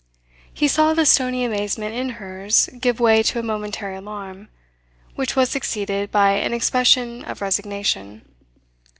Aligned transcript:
He 0.51 0.67
saw 0.67 0.95
the 0.95 1.05
stony 1.05 1.45
amazement 1.45 1.93
in 1.93 2.09
hers 2.17 2.71
give 2.79 2.99
way 2.99 3.21
to 3.21 3.37
a 3.37 3.43
momentary 3.43 3.95
alarm, 3.97 4.49
which 5.13 5.35
was 5.35 5.49
succeeded 5.51 6.09
by 6.09 6.31
an 6.31 6.53
expression 6.55 7.23
of 7.25 7.39
resignation. 7.39 8.23